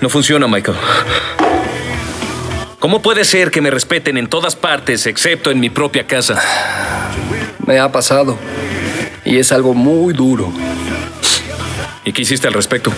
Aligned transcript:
No 0.00 0.08
funciona, 0.08 0.46
Michael. 0.46 0.76
¿Cómo 2.78 3.02
puede 3.02 3.24
ser 3.24 3.50
que 3.50 3.60
me 3.60 3.70
respeten 3.70 4.16
en 4.16 4.28
todas 4.28 4.54
partes 4.54 5.06
excepto 5.06 5.50
en 5.50 5.58
mi 5.58 5.70
propia 5.70 6.06
casa? 6.06 6.40
Me 7.66 7.78
ha 7.78 7.90
pasado. 7.90 8.38
Y 9.24 9.38
es 9.38 9.50
algo 9.50 9.74
muy 9.74 10.14
duro. 10.14 10.52
¿Y 12.04 12.12
qué 12.12 12.22
hiciste 12.22 12.46
al 12.46 12.54
respecto? 12.54 12.92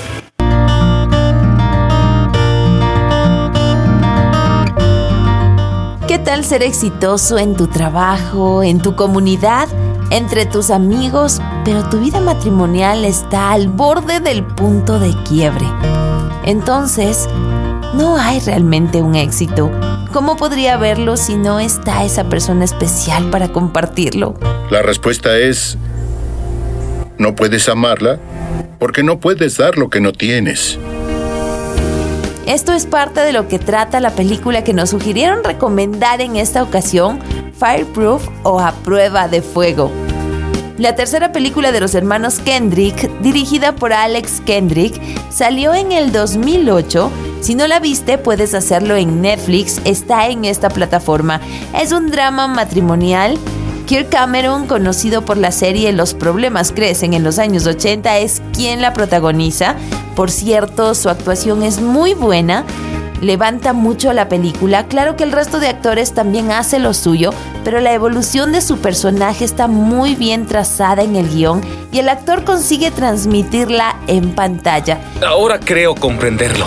¿Qué 6.07 6.19
tal 6.19 6.45
ser 6.45 6.63
exitoso 6.63 7.39
en 7.39 7.57
tu 7.57 7.69
trabajo, 7.69 8.63
en 8.63 8.81
tu 8.81 8.97
comunidad, 8.97 9.69
entre 10.11 10.47
tus 10.47 10.71
amigos, 10.71 11.41
pero 11.69 11.85
tu 11.85 12.01
vida 12.01 12.19
matrimonial 12.23 13.05
está 13.05 13.53
al 13.53 13.69
borde 13.69 14.21
del 14.21 14.43
punto 14.43 14.99
de 14.99 15.13
quiebre? 15.29 15.67
Entonces, 16.47 17.29
no 17.93 18.17
hay 18.17 18.41
realmente 18.41 19.03
un 19.03 19.15
éxito. 19.15 19.71
¿Cómo 20.11 20.39
podría 20.39 20.79
verlo 20.79 21.19
si 21.19 21.37
no 21.37 21.61
está 21.61 22.05
esa 22.05 22.25
persona 22.31 22.65
especial 22.65 23.29
para 23.29 23.53
compartirlo? 23.53 24.33
La 24.71 24.81
respuesta 24.81 25.37
es, 25.37 25.77
no 27.19 27.35
puedes 27.35 27.69
amarla 27.69 28.19
porque 28.79 29.03
no 29.03 29.21
puedes 29.21 29.59
dar 29.59 29.77
lo 29.77 29.91
que 29.91 30.01
no 30.01 30.13
tienes. 30.13 30.79
Esto 32.47 32.73
es 32.73 32.87
parte 32.87 33.21
de 33.21 33.35
lo 33.35 33.47
que 33.47 33.59
trata 33.59 34.01
la 34.01 34.13
película 34.13 34.65
que 34.65 34.73
nos 34.73 34.89
sugirieron 34.89 35.45
recomendar 35.45 36.23
en 36.23 36.37
esta 36.37 36.63
ocasión, 36.63 37.19
Fireproof 37.61 38.27
o 38.43 38.59
A 38.59 38.73
Prueba 38.73 39.29
de 39.29 39.43
Fuego. 39.43 39.93
La 40.79 40.95
tercera 40.95 41.33
película 41.33 41.73
de 41.73 41.81
los 41.81 41.97
hermanos 41.97 42.39
Kendrick, 42.39 43.11
dirigida 43.21 43.75
por 43.75 43.93
Alex 43.93 44.41
Kendrick, 44.47 45.01
salió 45.29 45.75
en 45.75 45.91
el 45.91 46.13
2008. 46.13 47.11
Si 47.41 47.57
no 47.57 47.67
la 47.67 47.81
viste, 47.81 48.17
puedes 48.17 48.55
hacerlo 48.55 48.95
en 48.95 49.21
Netflix, 49.21 49.81
está 49.85 50.29
en 50.29 50.45
esta 50.45 50.71
plataforma. 50.71 51.41
Es 51.75 51.91
un 51.91 52.13
drama 52.13 52.47
matrimonial 52.47 53.39
Kirk 53.89 54.11
Cameron, 54.11 54.67
conocido 54.67 55.23
por 55.23 55.39
la 55.39 55.51
serie 55.51 55.93
Los 55.95 56.13
problemas 56.13 56.73
crecen 56.73 57.15
en 57.15 57.25
los 57.25 57.39
años 57.39 57.67
80, 57.67 58.19
es 58.19 58.43
quien 58.53 58.83
la 58.83 58.93
protagoniza. 58.93 59.77
Por 60.15 60.31
cierto, 60.31 60.95
su 60.95 61.09
actuación 61.09 61.63
es 61.63 61.81
muy 61.81 62.13
buena, 62.13 62.67
levanta 63.21 63.73
mucho 63.73 64.13
la 64.13 64.29
película. 64.29 64.87
Claro 64.87 65.17
que 65.17 65.25
el 65.25 65.33
resto 65.33 65.61
de 65.61 65.69
actores 65.69 66.15
también 66.15 66.51
hace 66.51 66.79
lo 66.79 66.95
suyo, 66.95 67.31
pero 67.65 67.81
la 67.81 67.93
evolución 67.93 68.53
de 68.53 68.61
su 68.61 68.79
personaje 68.79 69.45
está 69.45 69.69
muy 69.69 70.15
bien 70.15 70.47
trazada 70.47 71.03
en 71.03 71.17
el 71.17 71.29
guion 71.29 71.61
y 71.93 71.99
el 71.99 72.09
actor 72.09 72.45
consigue 72.45 72.91
transmitirla 72.91 73.97
en 74.07 74.31
pantalla. 74.33 75.01
Ahora 75.27 75.59
creo 75.59 75.95
comprenderlo. 75.95 76.67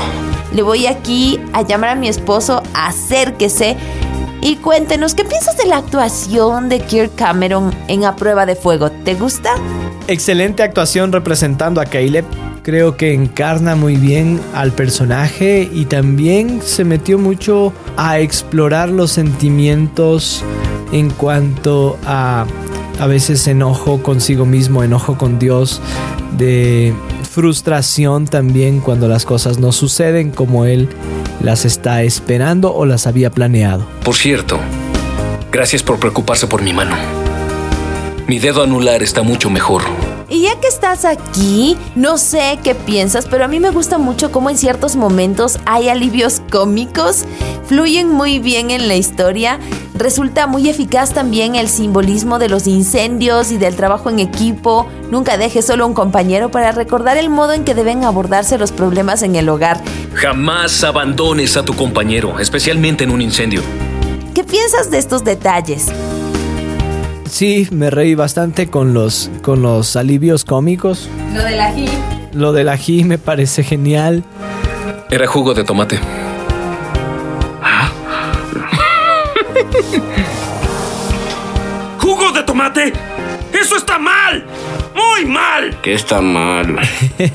Le 0.53 0.63
voy 0.63 0.85
aquí 0.85 1.39
a 1.53 1.61
llamar 1.61 1.91
a 1.91 1.95
mi 1.95 2.09
esposo, 2.09 2.61
acérquese 2.73 3.77
y 4.41 4.55
cuéntenos, 4.55 5.13
¿qué 5.13 5.23
piensas 5.23 5.55
de 5.55 5.65
la 5.65 5.77
actuación 5.77 6.67
de 6.67 6.79
Kirk 6.79 7.15
Cameron 7.15 7.73
en 7.87 8.05
A 8.05 8.15
Prueba 8.15 8.45
de 8.45 8.55
Fuego? 8.55 8.89
¿Te 8.89 9.13
gusta? 9.13 9.53
Excelente 10.07 10.63
actuación 10.63 11.11
representando 11.11 11.79
a 11.79 11.85
Caleb. 11.85 12.25
Creo 12.63 12.95
que 12.95 13.13
encarna 13.13 13.75
muy 13.75 13.95
bien 13.95 14.39
al 14.53 14.71
personaje 14.71 15.67
y 15.73 15.85
también 15.85 16.61
se 16.63 16.83
metió 16.83 17.17
mucho 17.17 17.73
a 17.97 18.19
explorar 18.19 18.89
los 18.89 19.11
sentimientos 19.11 20.43
en 20.91 21.09
cuanto 21.09 21.97
a 22.05 22.45
a 23.01 23.07
veces 23.07 23.47
enojo 23.47 24.03
consigo 24.03 24.45
mismo, 24.45 24.83
enojo 24.83 25.17
con 25.17 25.39
Dios, 25.39 25.81
de 26.37 26.93
frustración 27.29 28.25
también 28.25 28.79
cuando 28.79 29.07
las 29.07 29.25
cosas 29.25 29.57
no 29.57 29.71
suceden 29.71 30.29
como 30.29 30.65
él 30.65 30.87
las 31.41 31.65
está 31.65 32.03
esperando 32.03 32.73
o 32.73 32.85
las 32.85 33.07
había 33.07 33.31
planeado. 33.31 33.87
Por 34.03 34.15
cierto, 34.15 34.59
gracias 35.51 35.81
por 35.81 35.99
preocuparse 35.99 36.45
por 36.45 36.61
mi 36.61 36.73
mano. 36.73 36.95
Mi 38.27 38.37
dedo 38.37 38.61
anular 38.61 39.01
está 39.01 39.23
mucho 39.23 39.49
mejor. 39.49 39.81
Y 40.31 40.43
ya 40.43 40.57
que 40.61 40.67
estás 40.69 41.03
aquí, 41.03 41.75
no 41.93 42.17
sé 42.17 42.57
qué 42.63 42.73
piensas, 42.73 43.27
pero 43.29 43.43
a 43.43 43.49
mí 43.49 43.59
me 43.59 43.69
gusta 43.69 43.97
mucho 43.97 44.31
cómo 44.31 44.49
en 44.49 44.57
ciertos 44.57 44.95
momentos 44.95 45.59
hay 45.65 45.89
alivios 45.89 46.41
cómicos, 46.49 47.25
fluyen 47.65 48.09
muy 48.09 48.39
bien 48.39 48.71
en 48.71 48.87
la 48.87 48.95
historia. 48.95 49.59
Resulta 49.93 50.47
muy 50.47 50.69
eficaz 50.69 51.13
también 51.13 51.55
el 51.55 51.67
simbolismo 51.67 52.39
de 52.39 52.47
los 52.47 52.65
incendios 52.65 53.51
y 53.51 53.57
del 53.57 53.75
trabajo 53.75 54.09
en 54.09 54.19
equipo. 54.19 54.87
Nunca 55.11 55.35
dejes 55.35 55.65
solo 55.65 55.85
un 55.85 55.93
compañero 55.93 56.49
para 56.49 56.71
recordar 56.71 57.17
el 57.17 57.29
modo 57.29 57.51
en 57.51 57.65
que 57.65 57.75
deben 57.75 58.05
abordarse 58.05 58.57
los 58.57 58.71
problemas 58.71 59.23
en 59.23 59.35
el 59.35 59.49
hogar. 59.49 59.83
Jamás 60.13 60.81
abandones 60.85 61.57
a 61.57 61.65
tu 61.65 61.73
compañero, 61.75 62.39
especialmente 62.39 63.03
en 63.03 63.11
un 63.11 63.21
incendio. 63.21 63.61
¿Qué 64.33 64.45
piensas 64.45 64.89
de 64.89 64.97
estos 64.97 65.25
detalles? 65.25 65.87
Sí, 67.31 67.67
me 67.71 67.89
reí 67.89 68.13
bastante 68.13 68.67
con 68.67 68.93
los, 68.93 69.31
con 69.41 69.61
los 69.61 69.95
alivios 69.95 70.43
cómicos. 70.43 71.07
Lo 71.33 71.41
del 71.41 71.61
ají. 71.61 71.85
Lo 72.33 72.51
del 72.51 72.67
ají 72.67 73.05
me 73.05 73.17
parece 73.17 73.63
genial. 73.63 74.25
Era 75.09 75.25
jugo 75.27 75.53
de 75.53 75.63
tomate. 75.63 75.97
¿Jugo 81.99 82.33
de 82.33 82.43
tomate? 82.43 82.91
¡Eso 83.53 83.77
está 83.77 83.97
mal! 83.97 84.45
¡Muy 84.93 85.23
mal! 85.25 85.79
¿Qué 85.81 85.93
está 85.93 86.19
mal? 86.19 86.79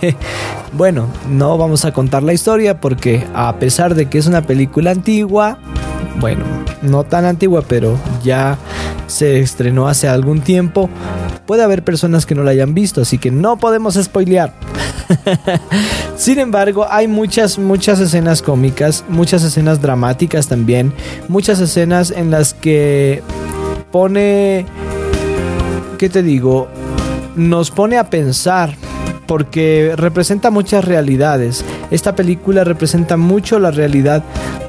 bueno, 0.73 1.09
no 1.31 1.57
vamos 1.57 1.87
a 1.87 1.93
contar 1.93 2.23
la 2.23 2.34
historia 2.34 2.83
porque 2.83 3.27
a 3.34 3.57
pesar 3.57 3.95
de 3.95 4.11
que 4.11 4.19
es 4.19 4.27
una 4.27 4.43
película 4.43 4.91
antigua, 4.91 5.57
bueno, 6.17 6.45
no 6.83 7.05
tan 7.05 7.25
antigua, 7.25 7.63
pero 7.67 7.99
ya 8.23 8.59
se 9.06 9.41
estrenó 9.41 9.89
hace 9.89 10.09
algún 10.09 10.41
tiempo. 10.41 10.89
Puede 11.47 11.62
haber 11.62 11.83
personas 11.83 12.27
que 12.27 12.34
no 12.34 12.43
la 12.43 12.50
hayan 12.50 12.75
visto, 12.75 13.03
así 13.03 13.19
que 13.19 13.31
no 13.31 13.59
podemos 13.59 13.94
spoilear. 13.94 14.53
Sin 16.17 16.39
embargo, 16.39 16.87
hay 16.91 17.09
muchas, 17.09 17.59
muchas 17.59 18.00
escenas 18.00 18.43
cómicas, 18.43 19.05
muchas 19.09 19.43
escenas 19.45 19.81
dramáticas 19.81 20.49
también, 20.49 20.93
muchas 21.28 21.61
escenas 21.61 22.11
en 22.11 22.31
las 22.31 22.55
que 22.55 23.22
pone, 23.93 24.66
¿qué 25.99 26.09
te 26.09 26.22
digo? 26.22 26.69
Nos 27.37 27.71
pone 27.71 27.99
a 27.99 28.11
pensar 28.11 28.75
porque 29.27 29.95
representa 29.97 30.50
muchas 30.50 30.84
realidades. 30.84 31.65
Esta 31.91 32.15
película 32.15 32.65
representa 32.65 33.16
mucho 33.16 33.59
la 33.59 33.71
realidad 33.71 34.25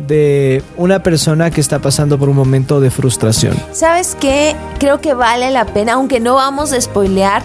de 0.08 0.64
una 0.78 1.04
persona 1.04 1.52
que 1.52 1.62
está 1.62 1.80
pasando 1.80 2.18
por 2.18 2.30
un 2.30 2.36
momento 2.36 2.80
de 2.80 2.90
frustración. 2.90 3.56
¿Sabes 3.72 4.16
qué? 4.20 4.56
Creo 4.80 5.02
que 5.02 5.14
vale 5.14 5.52
la 5.52 5.66
pena, 5.66 5.94
aunque 5.94 6.20
no 6.20 6.36
vamos 6.36 6.72
a 6.72 6.82
spoilear, 6.82 7.44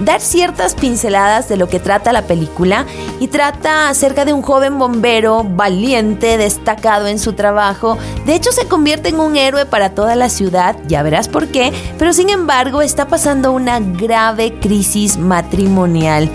dar 0.00 0.20
ciertas 0.20 0.74
pinceladas 0.74 1.48
de 1.48 1.56
lo 1.56 1.68
que 1.68 1.80
trata 1.80 2.12
la 2.12 2.22
película 2.22 2.84
y 3.20 3.28
trata 3.28 3.88
acerca 3.88 4.24
de 4.24 4.32
un 4.32 4.42
joven 4.42 4.78
bombero 4.78 5.44
valiente, 5.44 6.36
destacado 6.36 7.06
en 7.06 7.18
su 7.18 7.34
trabajo. 7.34 7.96
De 8.26 8.34
hecho 8.34 8.52
se 8.52 8.66
convierte 8.66 9.10
en 9.10 9.20
un 9.20 9.36
héroe 9.36 9.66
para 9.66 9.90
toda 9.90 10.16
la 10.16 10.28
ciudad, 10.28 10.76
ya 10.86 11.02
verás 11.02 11.28
por 11.28 11.48
qué, 11.48 11.72
pero 11.98 12.12
sin 12.12 12.30
embargo 12.30 12.82
está 12.82 13.06
pasando 13.06 13.52
una 13.52 13.80
grave 13.80 14.58
crisis 14.60 15.16
matrimonial. 15.16 16.30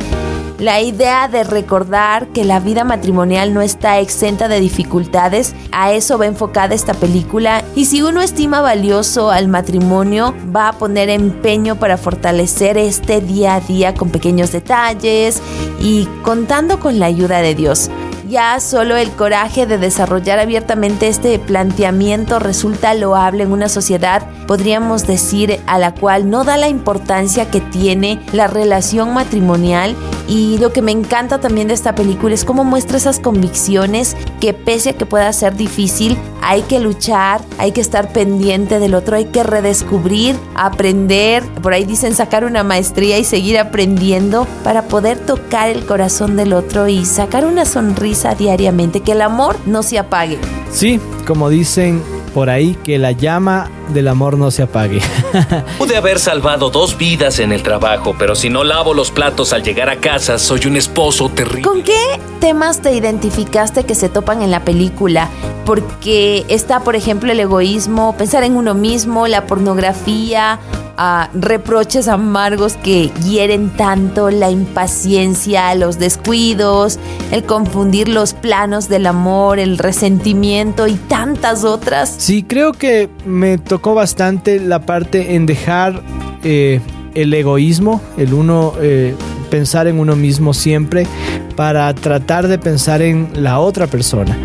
La 0.60 0.82
idea 0.82 1.30
de 1.30 1.46
recordar 1.46 2.28
que 2.28 2.44
la 2.44 2.60
vida 2.60 2.84
matrimonial 2.84 3.54
no 3.54 3.62
está 3.62 4.00
exenta 4.00 4.50
de 4.50 4.60
dificultades, 4.60 5.56
a 5.72 5.94
eso 5.94 6.18
va 6.18 6.26
enfocada 6.26 6.76
esta 6.76 6.94
película 6.94 7.64
y 7.76 7.86
si 7.86 8.02
uno 8.02 8.22
estima 8.22 8.60
valioso 8.60 9.32
al 9.32 9.48
matrimonio, 9.48 10.36
va 10.54 10.68
a 10.68 10.74
poner 10.74 11.10
empeño 11.10 11.78
para 11.78 11.96
fortalecer 11.96 12.78
este 12.78 13.22
día 13.22 13.56
a 13.56 13.62
día 13.62 13.94
con 13.94 14.10
pequeños 14.10 14.52
detalles 14.52 15.42
y 15.80 16.10
contando 16.24 16.82
con 16.82 17.00
la 17.00 17.06
ayuda 17.06 17.40
de 17.40 17.56
Dios. 17.56 17.90
Ya 18.28 18.60
solo 18.60 18.96
el 18.98 19.10
coraje 19.12 19.66
de 19.66 19.80
desarrollar 19.80 20.40
abiertamente 20.40 21.08
este 21.08 21.40
planteamiento 21.40 22.38
resulta 22.38 22.94
loable 22.94 23.44
en 23.44 23.52
una 23.52 23.70
sociedad, 23.70 24.22
podríamos 24.46 25.08
decir, 25.08 25.60
a 25.66 25.80
la 25.80 25.96
cual 25.96 26.30
no 26.30 26.44
da 26.44 26.58
la 26.58 26.68
importancia 26.68 27.50
que 27.50 27.60
tiene 27.60 28.22
la 28.32 28.46
relación 28.46 29.16
matrimonial 29.16 29.96
y 30.30 30.60
lo 30.60 30.72
que 30.72 30.84
me 30.84 30.92
encanta 30.92 31.42
también 31.42 31.68
de 31.68 31.74
esta 31.74 31.96
película 31.96 32.36
es 32.36 32.46
cómo 32.46 32.64
muestra 32.64 32.98
esas 32.98 33.20
convicciones 33.20 34.16
que 34.40 34.54
pese 34.54 34.92
a 34.92 34.94
que 34.94 35.08
pueda 35.08 35.34
ser 35.34 35.56
difícil, 35.56 36.18
hay 36.42 36.62
que 36.62 36.80
luchar, 36.80 37.42
hay 37.58 37.72
que 37.72 37.82
estar 37.82 38.14
pendiente 38.14 38.80
del 38.80 38.94
otro, 38.94 39.16
hay 39.16 39.26
que 39.26 39.44
redescubrir, 39.44 40.36
aprender, 40.56 41.44
por 41.64 41.74
ahí 41.74 41.84
dicen 41.84 42.14
sacar 42.14 42.46
una 42.46 42.64
maestría 42.64 43.18
y 43.18 43.24
seguir 43.24 43.58
aprendiendo 43.58 44.48
para 44.64 44.84
poder 44.84 45.18
tocar 45.18 45.70
el 45.70 45.86
corazón 45.86 46.38
del 46.38 46.54
otro 46.54 46.88
y 46.88 47.06
sacar 47.06 47.46
una 47.46 47.66
sonrisa 47.66 48.36
diariamente, 48.36 49.02
que 49.02 49.14
el 49.14 49.22
amor 49.22 49.58
no 49.66 49.82
se 49.82 49.98
apague. 49.98 50.38
Sí, 50.72 51.00
como 51.26 51.50
dicen 51.50 52.04
por 52.36 52.52
ahí, 52.52 52.78
que 52.84 53.00
la 53.00 53.12
llama 53.12 53.72
del 53.94 54.08
amor 54.08 54.38
no 54.38 54.52
se 54.52 54.64
apague. 54.64 55.02
Pude 55.78 55.98
haber 55.98 56.20
salvado 56.20 56.70
dos 56.70 56.98
vidas 56.98 57.40
en 57.40 57.52
el 57.52 57.64
trabajo, 57.64 58.16
pero 58.18 58.36
si 58.36 58.50
no 58.50 58.64
lavo 58.64 58.94
los 58.94 59.12
platos 59.12 59.54
al 59.54 59.64
llegar 59.64 59.90
a 59.90 59.98
casa, 59.98 60.40
soy 60.40 60.62
un 60.66 60.78
esposo 60.78 61.30
terrible. 61.30 61.64
¿Con 61.64 61.84
qué 61.84 62.20
temas 62.40 62.82
te 62.82 62.94
identificaste 62.94 63.84
que 63.84 63.96
se 63.96 64.10
topan 64.10 64.42
en 64.42 64.52
la 64.52 64.64
película? 64.64 65.30
Porque 65.66 66.46
está, 66.50 66.82
por 66.82 66.96
ejemplo, 66.96 67.32
el 67.32 67.40
egoísmo, 67.40 68.16
pensar 68.18 68.44
en 68.44 68.56
uno 68.56 68.74
mismo, 68.74 69.28
la 69.28 69.46
pornografía, 69.46 70.60
a 71.02 71.30
reproches 71.34 72.10
amargos 72.10 72.76
que 72.76 73.10
hieren 73.24 73.70
tanto, 73.70 74.30
la 74.32 74.52
impaciencia, 74.52 75.74
los 75.76 75.98
descuidos, 75.98 77.00
el 77.32 77.46
confundir 77.46 78.10
los 78.10 78.34
planos 78.34 78.90
del 78.90 79.06
amor, 79.06 79.60
el 79.60 79.78
resentimiento 79.78 80.88
y 80.88 80.96
tantas 80.96 81.64
otras. 81.64 82.14
Sí, 82.18 82.44
creo 82.44 82.74
que 82.74 83.10
me 83.26 83.58
tocó 83.58 83.79
bastante 83.82 84.60
la 84.60 84.80
parte 84.80 85.36
en 85.36 85.46
dejar 85.46 86.02
eh, 86.44 86.82
el 87.16 87.34
egoísmo, 87.34 88.02
el 88.18 88.34
uno 88.34 88.74
eh, 88.82 89.16
pensar 89.50 89.88
en 89.88 90.00
uno 90.00 90.16
mismo 90.16 90.54
siempre 90.54 91.08
para 91.56 91.94
tratar 91.94 92.48
de 92.48 92.58
pensar 92.60 93.02
en 93.02 93.30
la 93.36 93.60
otra 93.60 93.88
persona. 93.88 94.38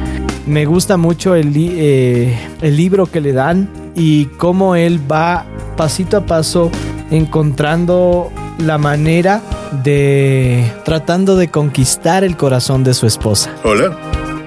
Me 0.46 0.64
gusta 0.64 0.96
mucho 0.96 1.34
el, 1.34 1.52
eh, 1.56 2.36
el 2.60 2.76
libro 2.76 3.06
que 3.06 3.20
le 3.20 3.32
dan 3.32 3.68
y 3.94 4.26
cómo 4.26 4.76
él 4.76 5.00
va 5.10 5.44
pasito 5.76 6.18
a 6.18 6.26
paso 6.26 6.70
encontrando 7.10 8.30
la 8.58 8.78
manera 8.78 9.42
de 9.82 10.70
tratando 10.84 11.36
de 11.36 11.48
conquistar 11.48 12.24
el 12.24 12.36
corazón 12.36 12.84
de 12.84 12.94
su 12.94 13.06
esposa. 13.06 13.54
Hola. 13.64 13.96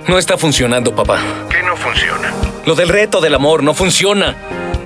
No 0.07 0.18
está 0.18 0.38
funcionando, 0.38 0.95
papá. 0.95 1.19
¿Qué 1.50 1.62
no 1.63 1.75
funciona? 1.75 2.31
Lo 2.66 2.75
del 2.75 2.88
reto 2.88 3.19
del 3.19 3.36
amor 3.36 3.62
no 3.62 3.74
funciona. 3.74 4.38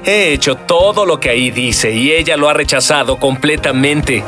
He 0.03 0.33
hecho 0.33 0.55
todo 0.55 1.05
lo 1.05 1.19
que 1.19 1.29
ahí 1.29 1.51
dice 1.51 1.91
y 1.93 2.11
ella 2.11 2.35
lo 2.35 2.49
ha 2.49 2.53
rechazado 2.53 3.17
completamente. 3.17 4.23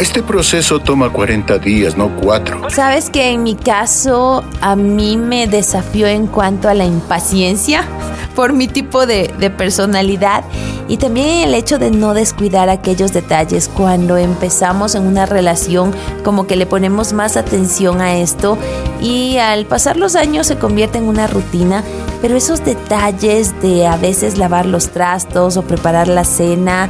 Este 0.00 0.24
proceso 0.24 0.80
toma 0.80 1.10
40 1.10 1.58
días, 1.58 1.96
no 1.96 2.08
4. 2.20 2.70
Sabes 2.70 3.08
que 3.08 3.30
en 3.30 3.44
mi 3.44 3.54
caso 3.54 4.44
a 4.60 4.74
mí 4.74 5.16
me 5.16 5.46
desafió 5.46 6.08
en 6.08 6.26
cuanto 6.26 6.68
a 6.68 6.74
la 6.74 6.84
impaciencia 6.84 7.84
por 8.34 8.52
mi 8.52 8.66
tipo 8.66 9.06
de, 9.06 9.32
de 9.38 9.50
personalidad 9.50 10.44
y 10.88 10.96
también 10.96 11.46
el 11.46 11.54
hecho 11.54 11.78
de 11.78 11.90
no 11.90 12.14
descuidar 12.14 12.70
aquellos 12.70 13.12
detalles 13.12 13.68
cuando 13.68 14.16
empezamos 14.16 14.94
en 14.94 15.06
una 15.06 15.26
relación, 15.26 15.94
como 16.24 16.46
que 16.46 16.56
le 16.56 16.64
ponemos 16.64 17.12
más 17.12 17.36
atención 17.36 18.00
a 18.00 18.16
esto 18.16 18.56
y 19.00 19.36
al 19.36 19.66
pasar 19.66 19.98
los 19.98 20.16
años 20.16 20.46
se 20.46 20.56
convierte 20.56 20.98
en 20.98 21.04
una 21.04 21.26
rutina. 21.26 21.84
Pero 22.22 22.36
esos 22.36 22.64
detalles 22.64 23.60
de 23.62 23.86
a 23.86 23.96
veces 23.96 24.38
lavar 24.38 24.66
los 24.66 24.88
trastos 24.88 25.56
o 25.56 25.62
preparar 25.62 26.08
la 26.08 26.24
cena 26.24 26.88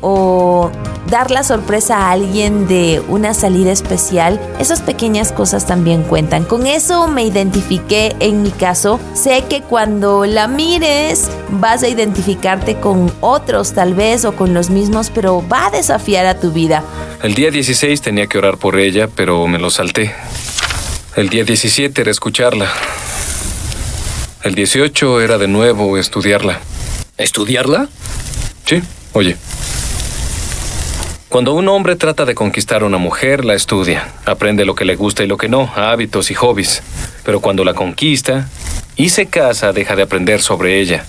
o 0.00 0.70
dar 1.12 1.30
la 1.30 1.44
sorpresa 1.44 1.98
a 1.98 2.10
alguien 2.10 2.66
de 2.66 3.02
una 3.06 3.34
salida 3.34 3.70
especial, 3.70 4.40
esas 4.58 4.80
pequeñas 4.80 5.30
cosas 5.30 5.66
también 5.66 6.04
cuentan. 6.04 6.44
Con 6.44 6.66
eso 6.66 7.06
me 7.06 7.22
identifiqué 7.22 8.16
en 8.18 8.42
mi 8.42 8.50
caso. 8.50 8.98
Sé 9.12 9.44
que 9.46 9.60
cuando 9.60 10.24
la 10.24 10.48
mires 10.48 11.30
vas 11.50 11.82
a 11.82 11.88
identificarte 11.88 12.80
con 12.80 13.12
otros 13.20 13.74
tal 13.74 13.92
vez 13.92 14.24
o 14.24 14.32
con 14.32 14.54
los 14.54 14.70
mismos, 14.70 15.10
pero 15.14 15.46
va 15.46 15.66
a 15.66 15.70
desafiar 15.70 16.24
a 16.24 16.40
tu 16.40 16.50
vida. 16.50 16.82
El 17.22 17.34
día 17.34 17.50
16 17.50 18.00
tenía 18.00 18.26
que 18.26 18.38
orar 18.38 18.56
por 18.56 18.78
ella, 18.78 19.06
pero 19.14 19.46
me 19.46 19.58
lo 19.58 19.68
salté. 19.68 20.14
El 21.14 21.28
día 21.28 21.44
17 21.44 22.00
era 22.00 22.10
escucharla. 22.10 22.72
El 24.42 24.54
18 24.54 25.20
era 25.20 25.36
de 25.36 25.46
nuevo 25.46 25.98
estudiarla. 25.98 26.60
¿Estudiarla? 27.18 27.90
Sí, 28.64 28.82
oye. 29.12 29.36
Cuando 31.32 31.54
un 31.54 31.66
hombre 31.68 31.96
trata 31.96 32.26
de 32.26 32.34
conquistar 32.34 32.82
a 32.82 32.84
una 32.84 32.98
mujer, 32.98 33.46
la 33.46 33.54
estudia. 33.54 34.06
Aprende 34.26 34.66
lo 34.66 34.74
que 34.74 34.84
le 34.84 34.96
gusta 34.96 35.24
y 35.24 35.26
lo 35.26 35.38
que 35.38 35.48
no, 35.48 35.72
hábitos 35.74 36.30
y 36.30 36.34
hobbies. 36.34 36.82
Pero 37.24 37.40
cuando 37.40 37.64
la 37.64 37.72
conquista 37.72 38.50
y 38.96 39.08
se 39.08 39.24
casa, 39.24 39.72
deja 39.72 39.96
de 39.96 40.02
aprender 40.02 40.42
sobre 40.42 40.78
ella. 40.78 41.06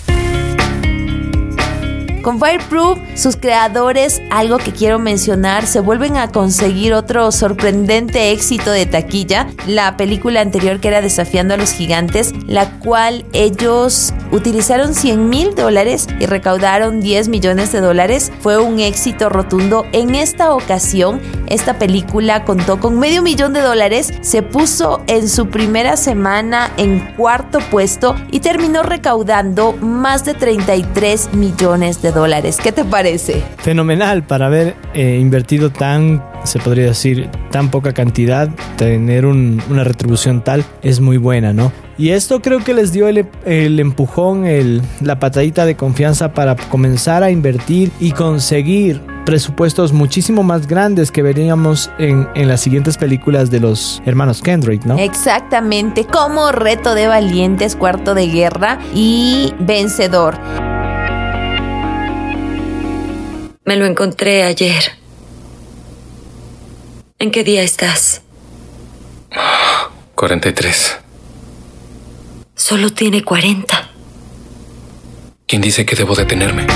Con 2.24 2.40
Fireproof, 2.40 2.98
sus 3.14 3.36
creadores, 3.36 4.22
algo 4.30 4.56
que 4.56 4.72
quiero 4.72 4.98
mencionar, 4.98 5.66
se 5.66 5.80
vuelven 5.80 6.16
a 6.16 6.28
conseguir 6.28 6.94
otro 6.94 7.30
sorprendente 7.30 8.30
éxito 8.30 8.70
de 8.70 8.86
taquilla, 8.86 9.48
la 9.66 9.98
película 9.98 10.40
anterior 10.40 10.80
que 10.80 10.88
era 10.88 11.02
Desafiando 11.02 11.52
a 11.52 11.58
los 11.58 11.72
Gigantes, 11.72 12.32
la 12.46 12.78
cual 12.78 13.26
ellos 13.34 14.14
utilizaron 14.32 14.94
100 14.94 15.28
mil 15.28 15.54
dólares 15.54 16.08
y 16.18 16.24
recaudaron 16.24 17.02
10 17.02 17.28
millones 17.28 17.72
de 17.72 17.82
dólares. 17.82 18.32
Fue 18.40 18.56
un 18.56 18.80
éxito 18.80 19.28
rotundo. 19.28 19.84
En 19.92 20.14
esta 20.14 20.54
ocasión, 20.54 21.20
esta 21.48 21.78
película 21.78 22.44
contó 22.44 22.80
con 22.80 22.98
medio 22.98 23.22
millón 23.22 23.52
de 23.52 23.60
dólares, 23.60 24.12
se 24.22 24.42
puso 24.42 25.02
en 25.06 25.28
su 25.28 25.48
primera 25.48 25.96
semana 25.96 26.70
en 26.76 27.00
cuarto 27.16 27.58
puesto 27.70 28.14
y 28.30 28.40
terminó 28.40 28.82
recaudando 28.82 29.72
más 29.80 30.24
de 30.24 30.34
33 30.34 31.34
millones 31.34 32.02
de 32.02 32.12
dólares. 32.12 32.58
¿Qué 32.62 32.72
te 32.72 32.84
parece? 32.84 33.42
Fenomenal 33.58 34.22
para 34.22 34.46
haber 34.46 34.74
eh, 34.94 35.18
invertido 35.20 35.70
tan, 35.70 36.22
se 36.44 36.58
podría 36.58 36.86
decir, 36.86 37.28
tan 37.50 37.70
poca 37.70 37.92
cantidad, 37.92 38.48
tener 38.76 39.26
un- 39.26 39.62
una 39.70 39.84
retribución 39.84 40.42
tal, 40.42 40.64
es 40.82 41.00
muy 41.00 41.16
buena, 41.16 41.52
¿no? 41.52 41.72
Y 41.96 42.10
esto 42.10 42.42
creo 42.42 42.64
que 42.64 42.74
les 42.74 42.92
dio 42.92 43.06
el, 43.06 43.78
empujón, 43.78 44.44
la 45.00 45.20
patadita 45.20 45.64
de 45.64 45.76
confianza 45.76 46.32
para 46.32 46.56
comenzar 46.56 47.22
a 47.22 47.30
invertir 47.30 47.92
y 48.00 48.10
conseguir 48.10 49.00
presupuestos 49.24 49.92
muchísimo 49.92 50.42
más 50.42 50.66
grandes 50.66 51.10
que 51.10 51.22
veríamos 51.22 51.90
en, 51.98 52.28
en 52.34 52.48
las 52.48 52.60
siguientes 52.60 52.96
películas 52.96 53.50
de 53.50 53.60
los 53.60 54.02
hermanos 54.04 54.42
Kendrick, 54.42 54.84
¿no? 54.84 54.98
Exactamente, 54.98 56.04
como 56.06 56.52
reto 56.52 56.94
de 56.94 57.06
valientes, 57.06 57.76
cuarto 57.76 58.14
de 58.14 58.28
guerra 58.28 58.78
y 58.94 59.54
vencedor. 59.58 60.38
Me 63.64 63.76
lo 63.76 63.86
encontré 63.86 64.42
ayer. 64.42 64.82
¿En 67.18 67.30
qué 67.30 67.42
día 67.44 67.62
estás? 67.62 68.20
43. 70.14 70.98
Solo 72.54 72.90
tiene 72.90 73.24
40. 73.24 73.90
¿Quién 75.46 75.62
dice 75.62 75.84
que 75.86 75.96
debo 75.96 76.14
detenerme? 76.14 76.66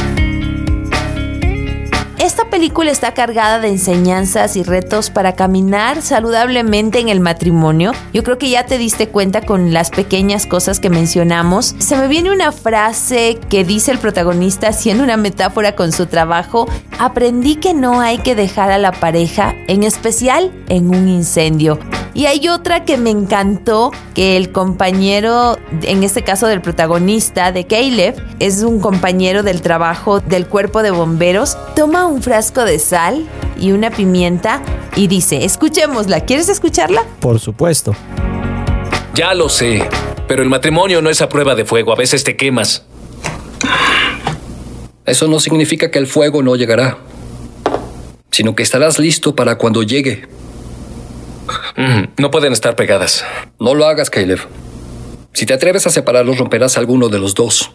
Está 2.87 3.13
cargada 3.13 3.61
de 3.61 3.69
enseñanzas 3.69 4.57
y 4.57 4.63
retos 4.65 5.11
para 5.11 5.37
caminar 5.37 6.01
saludablemente 6.01 6.99
en 6.99 7.09
el 7.09 7.21
matrimonio. 7.21 7.93
Yo 8.13 8.25
creo 8.25 8.39
que 8.39 8.49
ya 8.51 8.67
te 8.67 8.77
diste 8.77 9.09
cuenta 9.09 9.43
con 9.43 9.73
las 9.73 9.91
pequeñas 9.91 10.47
cosas 10.47 10.81
que 10.81 10.91
mencionamos. 10.91 11.77
Se 11.79 11.97
me 11.97 12.09
viene 12.09 12.33
una 12.33 12.51
frase 12.51 13.39
que 13.51 13.63
dice 13.63 13.93
el 13.93 13.99
protagonista 13.99 14.69
haciendo 14.69 15.05
una 15.05 15.17
metáfora 15.17 15.77
con 15.77 15.93
su 15.93 16.07
trabajo. 16.07 16.67
Aprendí 16.99 17.57
que 17.57 17.73
no 17.73 18.01
hay 18.01 18.19
que 18.19 18.35
dejar 18.35 18.73
a 18.73 18.79
la 18.79 18.91
pareja, 18.91 19.55
en 19.69 19.85
especial 19.85 20.51
en 20.69 20.89
un 20.89 21.09
incendio. 21.09 21.79
Y 22.19 22.27
hay 22.27 22.49
otra 22.49 22.85
que 22.85 22.97
me 22.97 23.11
encantó, 23.11 23.93
que 24.15 24.37
el 24.37 24.51
compañero, 24.51 25.57
en 25.83 26.03
este 26.03 26.23
caso 26.23 26.49
del 26.49 26.61
protagonista, 26.61 27.53
de 27.53 27.65
Caleb, 27.65 28.21
es 28.41 28.65
un 28.65 28.81
compañero 28.81 29.45
del 29.45 29.63
trabajo 29.63 30.19
del 30.19 30.49
cuerpo 30.49 30.83
de 30.83 30.91
bomberos, 30.91 31.57
toma 31.77 32.07
un 32.07 32.21
frasco 32.21 32.65
de 32.65 32.68
sal 32.79 33.27
y 33.59 33.73
una 33.73 33.91
pimienta 33.91 34.63
y 34.97 35.07
dice, 35.07 35.45
escuchémosla, 35.45 36.27
¿quieres 36.27 36.49
escucharla? 36.49 37.05
Por 37.21 37.41
supuesto. 37.41 37.95
Ya 39.15 39.33
lo 39.33 39.49
sé, 39.49 39.89
pero 40.27 40.43
el 40.43 40.49
matrimonio 40.49 41.01
no 41.01 41.09
es 41.09 41.23
a 41.23 41.29
prueba 41.29 41.55
de 41.55 41.65
fuego, 41.65 41.93
a 41.93 41.97
veces 41.97 42.25
te 42.25 42.37
quemas. 42.37 42.85
Eso 45.07 45.27
no 45.27 45.41
significa 45.41 45.91
que 45.91 45.99
el 45.99 46.07
fuego 46.07 46.43
no 46.43 46.55
llegará, 46.55 46.99
sino 48.31 48.55
que 48.55 48.63
estarás 48.63 48.99
listo 48.99 49.35
para 49.35 49.57
cuando 49.57 49.83
llegue. 49.83 50.29
Mm, 51.77 52.21
no 52.21 52.31
pueden 52.31 52.53
estar 52.53 52.77
pegadas. 52.77 53.25
No 53.59 53.75
lo 53.75 53.87
hagas, 53.87 54.11
Caleb. 54.11 54.41
Si 55.33 55.47
te 55.47 55.55
atreves 55.55 55.87
a 55.87 55.91
separarlos, 55.91 56.39
romperás 56.39 56.77
alguno 56.77 57.09
de 57.09 57.19
los 57.19 57.35
dos. 57.35 57.71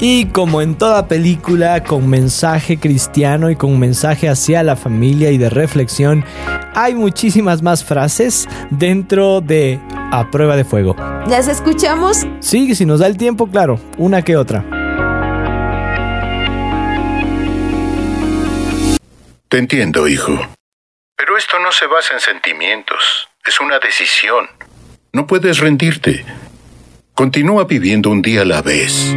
Y 0.00 0.26
como 0.26 0.62
en 0.62 0.76
toda 0.76 1.08
película 1.08 1.82
con 1.82 2.08
mensaje 2.08 2.78
cristiano 2.78 3.50
y 3.50 3.56
con 3.56 3.80
mensaje 3.80 4.28
hacia 4.28 4.62
la 4.62 4.76
familia 4.76 5.32
y 5.32 5.38
de 5.38 5.50
reflexión, 5.50 6.24
hay 6.72 6.94
muchísimas 6.94 7.62
más 7.62 7.84
frases 7.84 8.48
dentro 8.70 9.40
de 9.40 9.80
A 10.12 10.30
prueba 10.30 10.56
de 10.56 10.64
fuego. 10.64 10.94
¿Las 11.26 11.48
escuchamos? 11.48 12.24
Sí, 12.38 12.76
si 12.76 12.86
nos 12.86 13.00
da 13.00 13.08
el 13.08 13.16
tiempo, 13.16 13.48
claro, 13.48 13.80
una 13.96 14.22
que 14.22 14.36
otra. 14.36 14.64
Te 19.48 19.58
entiendo, 19.58 20.06
hijo. 20.06 20.38
Pero 21.16 21.36
esto 21.36 21.58
no 21.58 21.72
se 21.72 21.86
basa 21.86 22.14
en 22.14 22.20
sentimientos. 22.20 23.28
Es 23.44 23.58
una 23.58 23.80
decisión. 23.80 24.46
No 25.12 25.26
puedes 25.26 25.58
rendirte. 25.58 26.24
Continúa 27.14 27.64
viviendo 27.64 28.10
un 28.10 28.22
día 28.22 28.42
a 28.42 28.44
la 28.44 28.62
vez. 28.62 29.12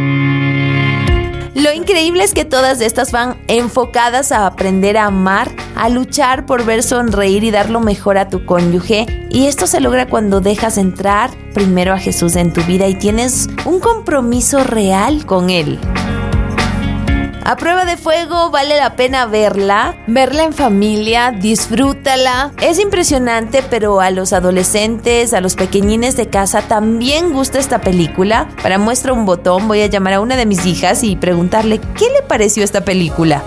Lo 1.54 1.70
increíble 1.70 2.24
es 2.24 2.32
que 2.32 2.46
todas 2.46 2.80
estas 2.80 3.12
van 3.12 3.36
enfocadas 3.46 4.32
a 4.32 4.46
aprender 4.46 4.96
a 4.96 5.06
amar, 5.06 5.50
a 5.76 5.90
luchar 5.90 6.46
por 6.46 6.64
ver 6.64 6.82
sonreír 6.82 7.44
y 7.44 7.50
dar 7.50 7.68
lo 7.68 7.80
mejor 7.80 8.16
a 8.16 8.28
tu 8.28 8.46
cónyuge. 8.46 9.28
Y 9.30 9.46
esto 9.46 9.66
se 9.66 9.80
logra 9.80 10.08
cuando 10.08 10.40
dejas 10.40 10.78
entrar 10.78 11.30
primero 11.52 11.92
a 11.92 11.98
Jesús 11.98 12.36
en 12.36 12.54
tu 12.54 12.62
vida 12.62 12.88
y 12.88 12.94
tienes 12.94 13.48
un 13.66 13.80
compromiso 13.80 14.64
real 14.64 15.26
con 15.26 15.50
Él. 15.50 15.78
A 17.44 17.56
prueba 17.56 17.84
de 17.84 17.96
fuego 17.96 18.50
vale 18.50 18.76
la 18.76 18.94
pena 18.94 19.26
verla, 19.26 19.96
verla 20.06 20.44
en 20.44 20.52
familia, 20.52 21.32
disfrútala. 21.32 22.52
Es 22.62 22.78
impresionante, 22.78 23.64
pero 23.68 24.00
a 24.00 24.10
los 24.10 24.32
adolescentes, 24.32 25.34
a 25.34 25.40
los 25.40 25.56
pequeñines 25.56 26.16
de 26.16 26.28
casa 26.28 26.62
también 26.62 27.32
gusta 27.32 27.58
esta 27.58 27.80
película. 27.80 28.48
Para 28.62 28.78
muestra 28.78 29.12
un 29.12 29.26
botón 29.26 29.66
voy 29.66 29.82
a 29.82 29.86
llamar 29.86 30.14
a 30.14 30.20
una 30.20 30.36
de 30.36 30.46
mis 30.46 30.64
hijas 30.66 31.02
y 31.02 31.16
preguntarle 31.16 31.80
qué 31.98 32.10
le 32.10 32.22
pareció 32.22 32.62
esta 32.62 32.84
película. 32.84 33.42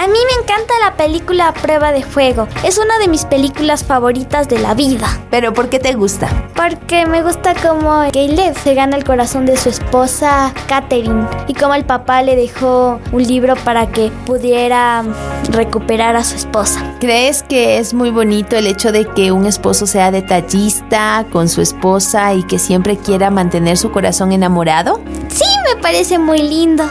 A 0.00 0.06
mí 0.06 0.14
me 0.14 0.42
encanta 0.42 0.72
la 0.82 0.96
película 0.96 1.52
Prueba 1.52 1.92
de 1.92 2.02
Fuego. 2.02 2.48
Es 2.64 2.78
una 2.78 2.98
de 2.98 3.06
mis 3.06 3.26
películas 3.26 3.84
favoritas 3.84 4.48
de 4.48 4.58
la 4.58 4.72
vida. 4.72 5.06
¿Pero 5.30 5.52
por 5.52 5.68
qué 5.68 5.78
te 5.78 5.92
gusta? 5.92 6.26
Porque 6.56 7.04
me 7.04 7.22
gusta 7.22 7.52
cómo 7.54 8.04
Caleb 8.10 8.56
se 8.56 8.72
gana 8.72 8.96
el 8.96 9.04
corazón 9.04 9.44
de 9.44 9.58
su 9.58 9.68
esposa 9.68 10.54
Catherine 10.68 11.26
y 11.48 11.52
cómo 11.52 11.74
el 11.74 11.84
papá 11.84 12.22
le 12.22 12.34
dejó 12.34 12.98
un 13.12 13.22
libro 13.22 13.56
para 13.56 13.88
que 13.88 14.10
pudiera 14.24 15.04
recuperar 15.50 16.16
a 16.16 16.24
su 16.24 16.36
esposa. 16.36 16.82
¿Crees 16.98 17.42
que 17.42 17.76
es 17.76 17.92
muy 17.92 18.10
bonito 18.10 18.56
el 18.56 18.68
hecho 18.68 18.92
de 18.92 19.04
que 19.04 19.32
un 19.32 19.44
esposo 19.44 19.86
sea 19.86 20.10
detallista 20.10 21.26
con 21.30 21.50
su 21.50 21.60
esposa 21.60 22.32
y 22.32 22.42
que 22.44 22.58
siempre 22.58 22.96
quiera 22.96 23.28
mantener 23.28 23.76
su 23.76 23.92
corazón 23.92 24.32
enamorado? 24.32 25.02
Sí, 25.28 25.44
me 25.68 25.80
parece 25.82 26.18
muy 26.18 26.38
lindo. 26.38 26.84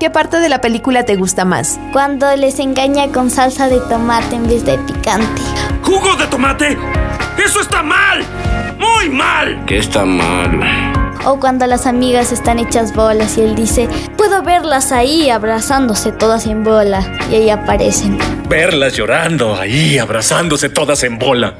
¿Qué 0.00 0.10
parte 0.10 0.38
de 0.38 0.48
la 0.48 0.60
película 0.60 1.04
te 1.04 1.16
gusta 1.16 1.44
más? 1.44 1.78
Cuando 1.92 2.34
les 2.36 2.53
engaña 2.58 3.08
con 3.08 3.30
salsa 3.30 3.68
de 3.68 3.80
tomate 3.80 4.34
en 4.34 4.46
vez 4.46 4.64
de 4.64 4.78
picante. 4.78 5.42
¿Jugo 5.82 6.16
de 6.16 6.26
tomate? 6.26 6.78
¡Eso 7.42 7.60
está 7.60 7.82
mal! 7.82 8.24
¡Muy 8.78 9.08
mal! 9.08 9.64
¿Qué 9.66 9.78
está 9.78 10.04
mal? 10.04 10.60
O 11.26 11.40
cuando 11.40 11.66
las 11.66 11.86
amigas 11.86 12.32
están 12.32 12.58
hechas 12.58 12.94
bolas 12.94 13.38
y 13.38 13.42
él 13.42 13.54
dice, 13.54 13.88
puedo 14.16 14.42
verlas 14.42 14.92
ahí 14.92 15.30
abrazándose 15.30 16.12
todas 16.12 16.46
en 16.46 16.64
bola. 16.64 17.02
Y 17.30 17.36
ahí 17.36 17.50
aparecen. 17.50 18.18
Verlas 18.48 18.94
llorando 18.94 19.56
ahí, 19.56 19.98
abrazándose 19.98 20.68
todas 20.68 21.02
en 21.02 21.18
bola. 21.18 21.54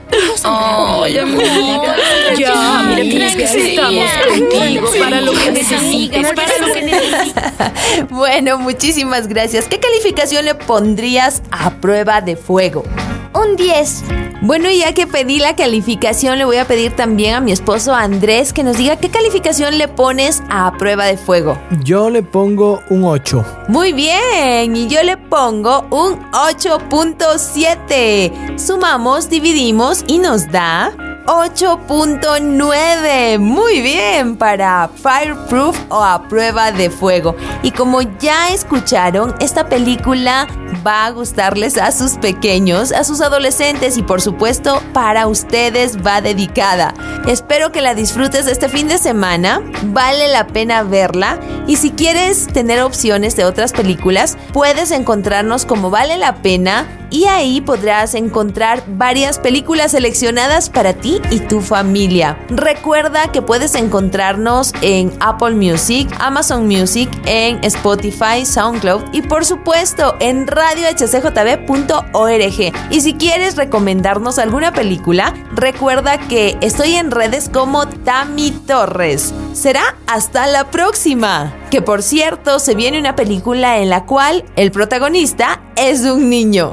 Ay, 0.44 1.18
amiga. 1.18 1.96
Ya, 2.38 2.82
mira, 2.88 3.02
tienes 3.02 3.36
que 3.36 3.44
estamos 3.44 4.10
contigo 4.28 4.90
para 4.98 5.20
lo 5.20 5.32
que 5.32 5.50
necesites, 5.50 6.26
para 6.34 6.58
lo 6.58 6.74
que 6.74 6.82
necesites. 6.82 7.34
Bueno, 8.10 8.58
muchísimas 8.58 9.28
gracias. 9.28 9.66
¿Qué 9.66 9.80
calificación 9.80 10.44
le 10.44 10.54
pondrías 10.54 11.42
a 11.50 11.70
prueba 11.70 12.20
de 12.20 12.36
fuego? 12.36 12.84
Un 13.34 13.56
10. 13.56 14.04
Bueno, 14.42 14.70
y 14.70 14.78
ya 14.78 14.92
que 14.92 15.06
pedí 15.06 15.38
la 15.38 15.56
calificación, 15.56 16.38
le 16.38 16.44
voy 16.44 16.58
a 16.58 16.66
pedir 16.66 16.94
también 16.94 17.34
a 17.34 17.40
mi 17.40 17.50
esposo 17.50 17.94
Andrés 17.94 18.52
que 18.52 18.62
nos 18.62 18.76
diga 18.76 18.96
qué 18.96 19.08
calificación 19.08 19.78
le 19.78 19.88
pones 19.88 20.42
a 20.50 20.70
prueba 20.78 21.06
de 21.06 21.16
fuego. 21.16 21.58
Yo 21.82 22.10
le 22.10 22.22
pongo 22.22 22.82
un 22.90 23.04
8. 23.04 23.64
Muy 23.68 23.92
bien, 23.92 24.76
y 24.76 24.86
yo 24.86 25.02
le 25.02 25.16
pongo 25.16 25.86
un 25.90 26.20
8.7. 26.30 28.58
Sumamos, 28.58 29.30
dividimos 29.30 30.04
y 30.06 30.18
nos 30.18 30.52
da 30.52 30.92
8.9. 31.26 33.38
Muy 33.38 33.80
bien 33.80 34.36
para 34.36 34.88
Fireproof 34.88 35.78
o 35.88 36.02
a 36.02 36.28
prueba 36.28 36.70
de 36.70 36.90
fuego. 36.90 37.34
Y 37.62 37.70
como 37.70 38.02
ya 38.02 38.48
escucharon, 38.48 39.34
esta 39.40 39.66
película 39.68 40.46
va 40.86 41.06
a 41.06 41.10
gustarles 41.10 41.78
a 41.78 41.92
sus 41.92 42.18
pequeños, 42.18 42.92
a 42.92 43.04
sus 43.04 43.22
adolescentes 43.22 43.96
y 43.96 44.02
por 44.02 44.20
supuesto 44.20 44.82
para 44.92 45.26
ustedes 45.26 46.04
va 46.04 46.20
dedicada. 46.20 46.92
Espero 47.26 47.72
que 47.72 47.80
la 47.80 47.94
disfrutes 47.94 48.46
este 48.46 48.68
fin 48.68 48.88
de 48.88 48.98
semana. 48.98 49.62
Vale 49.84 50.28
la 50.28 50.46
pena 50.46 50.82
verla. 50.82 51.40
Y 51.66 51.76
si 51.76 51.90
quieres 51.90 52.48
tener 52.48 52.82
opciones 52.82 53.34
de 53.34 53.46
otras 53.46 53.72
películas, 53.72 54.36
puedes 54.52 54.90
encontrarnos 54.90 55.64
como 55.64 55.88
vale 55.88 56.18
la 56.18 56.34
pena 56.36 56.86
y 57.14 57.26
ahí 57.26 57.60
podrás 57.60 58.16
encontrar 58.16 58.82
varias 58.88 59.38
películas 59.38 59.92
seleccionadas 59.92 60.68
para 60.68 60.94
ti 60.94 61.22
y 61.30 61.38
tu 61.38 61.60
familia. 61.60 62.36
Recuerda 62.48 63.30
que 63.30 63.40
puedes 63.40 63.76
encontrarnos 63.76 64.72
en 64.82 65.12
Apple 65.20 65.52
Music, 65.52 66.08
Amazon 66.18 66.66
Music, 66.66 67.08
en 67.24 67.62
Spotify, 67.62 68.44
SoundCloud 68.44 69.04
y 69.12 69.22
por 69.22 69.44
supuesto 69.44 70.16
en 70.18 70.48
radiohcjb.org. 70.48 72.72
Y 72.90 73.00
si 73.00 73.14
quieres 73.14 73.54
recomendarnos 73.54 74.40
alguna 74.40 74.72
película, 74.72 75.32
recuerda 75.54 76.18
que 76.18 76.58
estoy 76.62 76.96
en 76.96 77.12
redes 77.12 77.48
como 77.48 77.86
Tami 77.86 78.50
Torres. 78.66 79.32
Será 79.52 79.96
hasta 80.08 80.48
la 80.48 80.72
próxima. 80.72 81.54
Que 81.70 81.80
por 81.80 82.02
cierto, 82.02 82.58
se 82.58 82.74
viene 82.74 82.98
una 82.98 83.14
película 83.14 83.78
en 83.78 83.88
la 83.88 84.04
cual 84.04 84.44
el 84.56 84.72
protagonista 84.72 85.62
es 85.76 86.00
un 86.00 86.28
niño. 86.28 86.72